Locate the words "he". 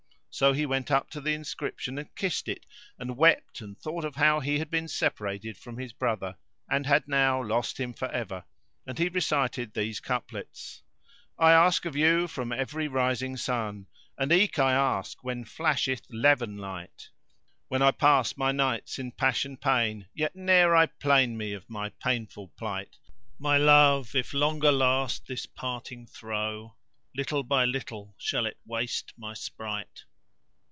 0.53-0.65, 4.39-4.59, 8.97-9.09